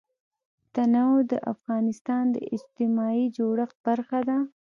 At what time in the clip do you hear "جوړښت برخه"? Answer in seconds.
3.37-4.19